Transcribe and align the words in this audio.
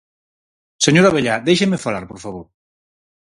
Señor 0.85 1.05
Abellá, 1.07 1.35
déixeme 1.47 1.83
falar, 1.85 2.03
por 2.07 2.19
favor. 2.23 2.45